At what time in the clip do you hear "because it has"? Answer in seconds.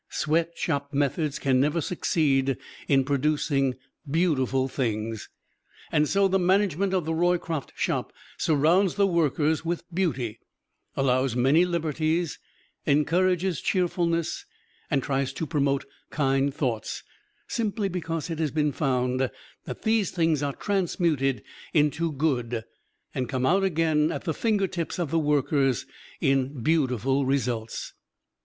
17.87-18.49